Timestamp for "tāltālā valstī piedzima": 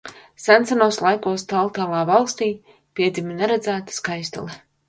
1.51-3.39